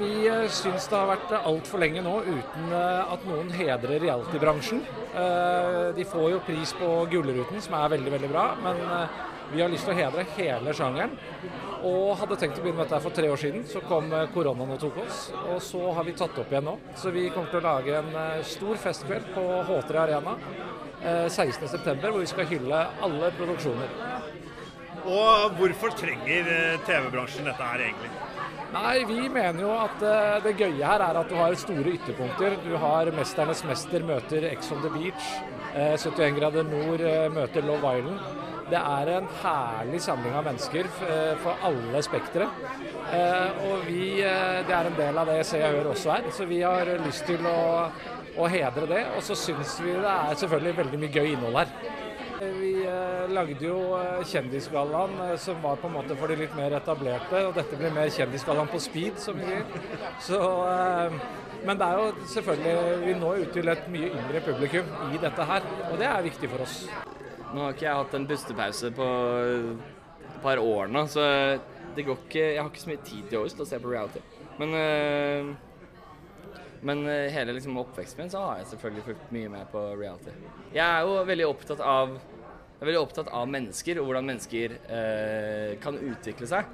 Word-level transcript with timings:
Vi 0.00 0.26
eh, 0.26 0.48
syns 0.50 0.88
det 0.90 0.96
har 0.98 1.06
vært 1.10 1.32
altfor 1.44 1.80
lenge 1.82 2.02
nå 2.04 2.14
uten 2.26 2.72
eh, 2.74 3.12
at 3.14 3.26
noen 3.28 3.50
hedrer 3.54 4.00
reality-bransjen. 4.02 4.80
Eh, 5.14 5.92
De 5.96 6.06
får 6.08 6.30
jo 6.32 6.40
pris 6.46 6.72
på 6.78 6.88
Gullruten, 7.12 7.60
som 7.62 7.76
er 7.78 7.92
veldig 7.94 8.14
veldig 8.16 8.30
bra, 8.32 8.48
men 8.64 8.80
eh, 8.82 9.22
vi 9.52 9.62
har 9.62 9.70
lyst 9.70 9.86
til 9.86 9.94
å 9.94 9.98
hedre 9.98 10.24
hele 10.38 10.74
sjangeren. 10.74 11.14
Og 11.84 12.14
hadde 12.16 12.38
tenkt 12.40 12.58
å 12.58 12.64
begynne 12.64 12.80
med 12.80 12.88
dette 12.88 13.02
for 13.04 13.14
tre 13.14 13.28
år 13.30 13.38
siden, 13.40 13.66
så 13.70 13.82
kom 13.86 14.08
eh, 14.16 14.26
koronaen 14.34 14.74
og 14.74 14.80
tok 14.82 14.98
oss. 15.04 15.28
Og 15.52 15.60
så 15.62 15.84
har 15.94 16.08
vi 16.08 16.16
tatt 16.18 16.40
opp 16.42 16.50
igjen 16.54 16.66
nå. 16.70 16.78
Så 16.98 17.12
vi 17.14 17.28
kommer 17.34 17.52
til 17.52 17.60
å 17.60 17.66
lage 17.68 17.98
en 18.00 18.10
eh, 18.24 18.42
stor 18.54 18.80
festkveld 18.88 19.30
på 19.36 19.46
H3 19.70 20.02
Arena 20.06 20.34
eh, 21.04 21.28
16.9, 21.28 22.00
hvor 22.08 22.20
vi 22.24 22.32
skal 22.32 22.50
hylle 22.50 22.86
alle 23.04 23.30
produksjoner. 23.38 23.98
Og 25.04 25.56
hvorfor 25.58 25.92
trenger 25.98 26.46
eh, 26.48 26.78
TV-bransjen 26.86 27.44
dette 27.50 27.66
her 27.72 27.82
egentlig? 27.88 28.10
Nei, 28.74 28.94
vi 29.06 29.28
mener 29.30 29.60
jo 29.62 29.72
at 29.78 30.00
eh, 30.02 30.38
det 30.46 30.54
gøye 30.58 30.80
her 30.88 31.02
er 31.04 31.18
at 31.20 31.28
du 31.30 31.36
har 31.38 31.54
store 31.60 31.92
ytterpunkter. 31.98 32.56
Du 32.64 32.72
har 32.80 33.10
'Mesternes 33.12 33.62
mester' 33.68 34.06
møter 34.08 34.48
Ex 34.50 34.72
on 34.72 34.80
the 34.82 34.90
Beach. 34.90 35.28
eh, 35.74 35.96
71 35.98 36.34
grader 36.40 36.64
nord 36.64 37.00
eh, 37.00 37.28
møter 37.30 37.62
Love 37.62 37.98
Island. 37.98 38.18
Det 38.70 38.80
er 38.80 39.08
en 39.18 39.26
herlig 39.42 40.00
samling 40.00 40.34
av 40.34 40.44
mennesker 40.48 40.86
eh, 41.04 41.34
for 41.42 41.54
alle 41.62 42.00
spektere. 42.02 42.48
Eh, 43.12 43.50
Og 43.68 43.84
vi, 43.86 44.22
eh, 44.22 44.62
det 44.66 44.72
er 44.74 44.86
en 44.88 44.96
del 44.96 45.18
av 45.18 45.26
det 45.26 45.44
Se 45.46 45.60
og 45.62 45.74
Hør 45.76 45.90
også 45.92 46.10
er, 46.16 46.30
så 46.32 46.46
vi 46.48 46.62
har 46.62 46.86
lyst 47.04 47.26
til 47.26 47.44
å, 47.46 47.90
å 48.40 48.48
hedre 48.48 48.86
det. 48.88 49.04
Og 49.16 49.22
så 49.22 49.36
syns 49.36 49.76
vi 49.84 49.92
det 49.92 50.14
er 50.16 50.34
selvfølgelig 50.40 50.76
veldig 50.80 50.98
mye 51.04 51.12
gøy 51.12 51.34
innhold 51.34 51.60
her. 51.60 51.68
Vi 52.58 52.72
eh, 52.86 53.30
lagde 53.32 53.66
jo 53.66 53.78
eh, 53.98 54.22
Kjendisgallaen, 54.30 55.16
eh, 55.26 55.34
som 55.40 55.58
var 55.62 55.80
på 55.80 55.88
en 55.90 55.96
måte 55.96 56.16
for 56.18 56.30
de 56.30 56.36
litt 56.42 56.54
mer 56.58 56.76
etablerte. 56.78 57.40
Og 57.48 57.56
dette 57.56 57.78
blir 57.80 57.94
mer 57.94 58.12
Kjendisgallaen 58.14 58.70
på 58.72 58.80
speed, 58.82 59.18
som 59.22 59.38
vi 59.38 59.48
sier. 59.48 59.64
Så, 60.22 60.40
eh, 60.70 61.18
men 61.64 61.80
det 61.80 61.88
er 61.88 62.00
jo 62.00 62.28
selvfølgelig 62.34 63.04
Vi 63.06 63.18
når 63.20 63.42
ut 63.42 63.52
til 63.56 63.72
et 63.72 63.90
mye 63.92 64.12
yngre 64.12 64.42
publikum 64.44 64.90
i 65.10 65.20
dette 65.22 65.50
her, 65.50 65.68
og 65.90 65.98
det 66.00 66.08
er 66.10 66.26
viktig 66.28 66.50
for 66.52 66.66
oss. 66.66 66.80
Nå 67.54 67.62
har 67.62 67.76
ikke 67.76 67.86
jeg 67.86 68.00
hatt 68.00 68.16
en 68.18 68.26
pustepause 68.28 68.90
på 68.96 69.10
et 69.44 70.40
par 70.42 70.60
år 70.60 70.90
nå, 70.92 71.06
så 71.08 71.22
det 71.94 72.04
går 72.04 72.18
ikke 72.26 72.42
Jeg 72.42 72.60
har 72.60 72.70
ikke 72.72 72.82
så 72.82 72.90
mye 72.90 73.04
tid 73.06 73.28
til 73.30 73.46
til 73.54 73.64
å 73.64 73.68
se 73.68 73.78
på 73.80 73.92
reality. 73.92 74.24
Men 74.58 74.74
øh, 74.78 75.54
men 76.84 77.02
øh, 77.08 77.26
hele 77.32 77.56
liksom, 77.56 77.76
oppveksten 77.80 78.22
min 78.22 78.32
så 78.32 78.42
har 78.44 78.60
jeg 78.60 78.70
selvfølgelig 78.74 79.04
fulgt 79.08 79.34
mye 79.34 79.50
med 79.52 79.68
på 79.72 79.82
reality. 79.98 80.34
Jeg 80.74 80.84
er 80.84 81.04
jo 81.06 81.20
veldig 81.30 81.46
opptatt 81.48 81.82
av 81.84 82.18
veldig 82.84 83.00
opptatt 83.00 83.30
av 83.32 83.48
mennesker 83.48 84.00
og 84.00 84.08
hvordan 84.08 84.26
mennesker 84.28 84.74
eh, 84.92 85.76
kan 85.82 85.96
utvikle 85.96 86.48
seg. 86.50 86.68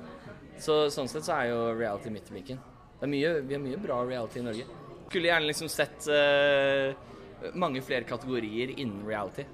Så 0.60 0.82
sånn 0.92 1.08
sett 1.08 1.26
så 1.26 1.36
er 1.36 1.50
jo 1.52 1.60
reality 1.76 2.12
midt 2.12 2.30
i 2.30 2.36
blinken. 2.36 2.60
Vi 3.00 3.22
har 3.24 3.62
mye 3.62 3.80
bra 3.80 4.00
reality 4.04 4.40
i 4.40 4.44
Norge. 4.44 4.66
Skulle 5.06 5.30
gjerne 5.30 5.48
liksom 5.48 5.70
sett 5.72 6.08
eh, 6.12 6.92
mange 7.54 7.82
flere 7.84 8.08
kategorier 8.08 8.74
innen 8.76 9.06
reality. 9.08 9.46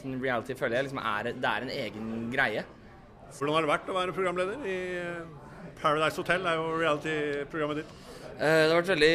Sånn 0.00 0.16
reality 0.22 0.56
føler 0.58 0.78
jeg 0.78 0.88
liksom 0.88 1.02
er, 1.02 1.32
det 1.34 1.50
er 1.50 1.66
en 1.66 1.74
egen 1.74 2.14
greie. 2.32 2.64
Hvordan 3.34 3.56
har 3.56 3.66
det 3.66 3.72
vært 3.72 3.90
å 3.90 3.98
være 3.98 4.16
programleder 4.16 4.64
i 4.70 4.78
eh, 5.02 5.68
Paradise 5.82 6.20
Hotel? 6.22 6.46
er 6.48 6.60
jo 6.60 6.72
reality-programmet 6.80 7.82
ditt. 7.82 8.00
Eh, 8.34 8.64
Det 8.66 8.70
har 8.72 8.80
vært 8.80 8.92
veldig 8.94 9.10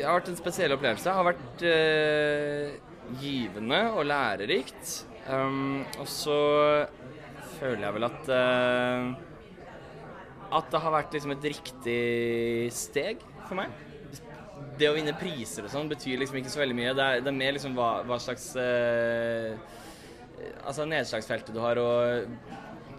Det 0.00 0.06
har 0.06 0.16
vært 0.20 0.30
en 0.32 0.38
spesiell 0.38 0.72
opplevelse. 0.76 1.04
Det 1.04 1.16
har 1.18 1.28
vært 1.28 1.64
eh, 1.68 2.70
givende 3.20 3.80
og 3.92 4.06
lærerikt. 4.08 4.94
Um, 5.30 5.82
og 6.00 6.08
så 6.08 6.36
føler 7.58 7.84
jeg 7.84 7.94
vel 7.98 8.06
at 8.08 8.30
eh, 8.34 9.10
At 10.56 10.70
det 10.72 10.80
har 10.82 10.94
vært 10.96 11.12
liksom 11.14 11.34
et 11.36 11.44
riktig 11.52 12.72
steg 12.74 13.20
for 13.44 13.60
meg. 13.60 13.74
Det 14.80 14.88
å 14.88 14.96
vinne 14.96 15.12
priser 15.20 15.66
og 15.68 15.72
sånn 15.74 15.90
betyr 15.92 16.18
liksom 16.22 16.40
ikke 16.40 16.52
så 16.52 16.62
veldig 16.62 16.78
mye. 16.78 16.96
Det 16.96 17.04
er, 17.04 17.20
det 17.20 17.30
er 17.30 17.36
mer 17.36 17.54
liksom 17.54 17.76
hva, 17.76 17.90
hva 18.08 18.18
slags 18.22 18.48
eh, 18.56 19.52
Altså 20.64 20.86
nedslagsfeltet 20.88 21.52
du 21.52 21.60
har 21.60 21.76
og 21.76 22.32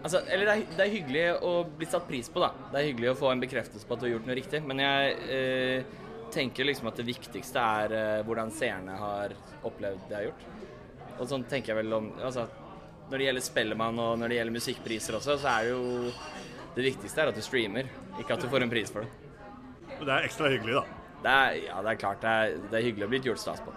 Altså, 0.01 0.23
eller 0.25 0.47
det 0.47 0.53
er, 0.53 0.61
det 0.73 0.85
er 0.85 0.93
hyggelig 0.95 1.25
å 1.45 1.51
bli 1.77 1.87
satt 1.89 2.07
pris 2.07 2.29
på, 2.33 2.41
da. 2.41 2.49
Det 2.71 2.79
er 2.79 2.87
hyggelig 2.89 3.11
å 3.11 3.17
få 3.19 3.29
en 3.31 3.43
bekreftelse 3.43 3.85
på 3.85 3.93
at 3.93 4.01
du 4.01 4.07
har 4.07 4.15
gjort 4.15 4.29
noe 4.29 4.37
riktig. 4.39 4.61
Men 4.65 4.81
jeg 4.81 5.11
eh, 5.35 5.99
tenker 6.33 6.65
liksom 6.65 6.89
at 6.89 6.97
det 6.97 7.05
viktigste 7.05 7.65
er 7.81 7.95
eh, 7.97 8.23
hvordan 8.25 8.53
seerne 8.55 8.95
har 8.97 9.35
opplevd 9.67 10.07
det 10.07 10.15
jeg 10.15 10.17
har 10.17 10.27
gjort. 10.31 10.47
Og 11.19 11.29
sånn 11.29 11.45
tenker 11.49 11.73
jeg 11.73 11.83
vel 11.83 11.93
om 11.99 12.07
Altså, 12.17 12.47
når 13.11 13.19
det 13.19 13.27
gjelder 13.27 13.45
Spellemann 13.45 13.99
og 14.01 14.15
når 14.17 14.31
det 14.31 14.39
gjelder 14.39 14.57
musikkpriser 14.57 15.19
også, 15.19 15.37
så 15.43 15.51
er 15.51 15.67
det 15.67 15.75
jo 15.75 16.13
Det 16.71 16.85
viktigste 16.87 17.21
er 17.21 17.29
at 17.29 17.37
du 17.37 17.43
streamer, 17.43 17.89
ikke 18.17 18.37
at 18.37 18.41
du 18.41 18.49
får 18.49 18.65
en 18.65 18.71
pris 18.71 18.89
for 18.89 19.03
det. 19.03 19.31
Men 19.97 20.05
det 20.07 20.13
er 20.15 20.27
ekstra 20.29 20.49
hyggelig, 20.49 20.79
da. 20.79 21.15
det 21.25 21.33
er, 21.37 21.57
ja, 21.67 21.81
det 21.83 21.91
er 21.91 21.99
klart 21.99 22.23
det 22.23 22.35
er, 22.41 22.53
det 22.71 22.77
er 22.79 22.85
hyggelig 22.87 23.05
å 23.05 23.11
bli 23.11 23.19
gjort 23.27 23.41
stas 23.43 23.59
på. 23.65 23.73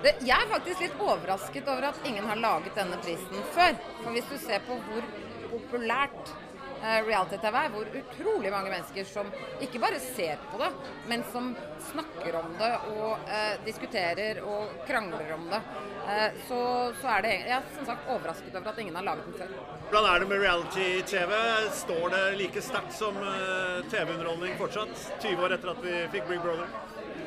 Det, 0.00 0.14
jeg 0.24 0.32
er 0.32 0.48
faktisk 0.48 0.80
litt 0.80 1.00
overrasket 1.00 1.66
over 1.68 1.90
at 1.90 2.06
ingen 2.08 2.24
har 2.24 2.38
laget 2.40 2.76
denne 2.78 2.96
prisen 3.04 3.42
før. 3.52 3.74
For 3.98 4.14
hvis 4.14 4.30
du 4.30 4.38
ser 4.40 4.62
på 4.64 4.78
hvor 4.86 5.08
populært 5.50 6.30
uh, 6.80 7.00
reality-TV 7.04 7.58
er, 7.60 7.74
hvor 7.74 7.90
utrolig 8.00 8.52
mange 8.54 8.72
mennesker 8.72 9.04
som 9.10 9.28
ikke 9.60 9.82
bare 9.82 9.98
ser 10.00 10.40
på 10.48 10.60
det, 10.62 10.70
men 11.10 11.24
som 11.34 11.50
snakker 11.90 12.38
om 12.38 12.54
det 12.62 12.70
og 12.94 13.26
uh, 13.28 13.58
diskuterer 13.66 14.40
og 14.40 14.72
krangler 14.88 15.34
om 15.36 15.44
det, 15.52 15.60
uh, 16.06 16.40
så, 16.48 16.62
så 17.02 17.12
er 17.18 17.26
det 17.26 17.34
Jeg 17.34 17.56
er 17.58 17.68
som 17.74 17.90
sagt 17.90 18.08
overrasket 18.16 18.56
over 18.56 18.72
at 18.72 18.80
ingen 18.80 18.96
har 18.96 19.04
laget 19.10 19.28
den 19.28 19.38
før. 19.42 19.52
Hvordan 19.90 20.10
er 20.14 20.24
det 20.24 20.30
med 20.32 20.42
reality-TV? 20.46 21.36
Står 21.82 22.08
det 22.16 22.24
like 22.40 22.64
sterkt 22.64 22.96
som 22.96 23.20
TV-underholdning 23.92 24.56
fortsatt? 24.56 24.96
20 25.20 25.44
år 25.44 25.58
etter 25.58 25.74
at 25.76 25.84
vi 25.84 26.00
fikk 26.16 26.32
Big 26.32 26.40
Brother? 26.40 26.72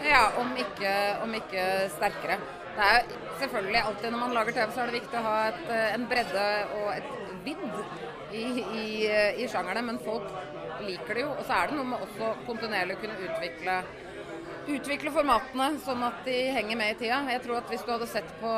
Ja, 0.04 0.26
om 0.42 0.58
ikke, 0.58 0.92
om 1.22 1.38
ikke 1.38 1.70
sterkere. 1.94 2.42
Det 2.74 2.86
er 2.90 3.12
selvfølgelig 3.40 3.82
alltid 3.86 4.12
når 4.12 4.22
man 4.24 4.32
lager 4.34 4.56
TV, 4.56 4.72
så 4.74 4.82
er 4.82 4.90
det 4.90 5.02
viktig 5.02 5.20
å 5.20 5.28
ha 5.28 5.36
et, 5.52 5.66
eh, 5.70 5.90
en 5.94 6.08
bredde 6.10 6.46
og 6.80 6.88
et 6.96 7.12
vidd 7.46 7.66
i, 8.34 8.46
i, 8.62 8.86
eh, 9.06 9.42
i 9.44 9.50
sjangerne, 9.52 9.84
men 9.86 10.00
folk 10.02 10.32
liker 10.88 11.14
det 11.14 11.26
jo. 11.26 11.36
Og 11.36 11.44
så 11.46 11.60
er 11.60 11.70
det 11.70 11.78
noe 11.78 11.92
med 11.92 12.06
også 12.08 12.32
kontinuerlig 12.48 12.98
å 12.98 13.02
kunne 13.04 13.20
utvikle, 13.28 13.76
utvikle 14.74 15.14
formatene 15.14 15.68
sånn 15.86 16.02
at 16.08 16.24
de 16.26 16.38
henger 16.56 16.80
med 16.80 16.96
i 16.96 16.98
tida. 17.04 17.20
Jeg 17.36 17.44
tror 17.44 17.60
at 17.60 17.70
hvis 17.70 17.86
du 17.86 17.92
hadde 17.94 18.10
sett 18.10 18.34
på 18.42 18.54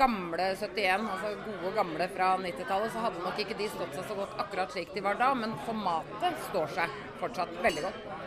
gamle 0.00 0.48
71, 0.62 1.08
altså 1.12 1.34
gode 1.44 1.74
gamle 1.76 2.08
fra 2.14 2.30
90-tallet, 2.40 2.94
så 2.94 3.04
hadde 3.04 3.26
nok 3.26 3.44
ikke 3.44 3.58
de 3.60 3.68
stått 3.74 3.98
seg 3.98 4.08
så 4.08 4.16
godt 4.22 4.40
akkurat 4.40 4.72
slik 4.72 4.96
de 4.96 5.04
var 5.04 5.20
da, 5.20 5.34
men 5.36 5.58
formatet 5.68 6.40
står 6.48 6.72
seg 6.80 6.96
fortsatt 7.20 7.60
veldig 7.66 7.90
godt. 7.90 8.17